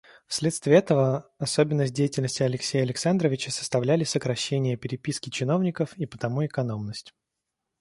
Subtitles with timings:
[0.25, 7.13] Вследствие этого особенность деятельности Алексея Александровича составляли сокращение переписки чиновников и потому экономность.